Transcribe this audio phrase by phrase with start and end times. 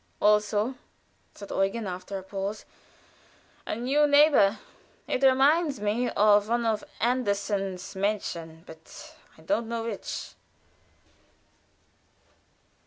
[0.19, 0.73] "Also!"
[1.35, 2.65] said Eugen, after a pause.
[3.67, 4.57] "A new neighbor;
[5.07, 10.31] it reminds me of one of Andersen's 'Märchen,' but I don't know which."